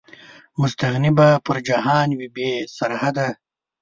[0.61, 3.27] مستغني به پر جهان وي، بې سرحده